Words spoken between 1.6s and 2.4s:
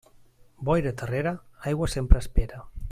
aigua sempre